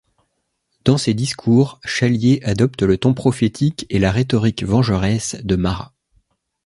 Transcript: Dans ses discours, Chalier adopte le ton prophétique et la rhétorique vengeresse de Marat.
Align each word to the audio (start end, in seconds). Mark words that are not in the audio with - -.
Dans 0.83 0.97
ses 0.97 1.13
discours, 1.13 1.79
Chalier 1.85 2.39
adopte 2.43 2.81
le 2.81 2.97
ton 2.97 3.13
prophétique 3.13 3.85
et 3.91 3.99
la 3.99 4.11
rhétorique 4.11 4.63
vengeresse 4.63 5.35
de 5.43 5.55
Marat. 5.55 5.93